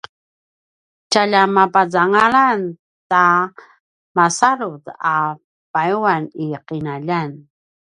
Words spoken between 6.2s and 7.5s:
i qinaljan